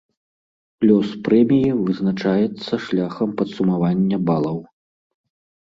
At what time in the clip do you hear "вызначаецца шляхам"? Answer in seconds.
1.85-3.37